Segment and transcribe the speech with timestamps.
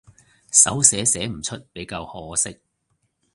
[0.51, 2.57] 手寫寫唔出比較可惜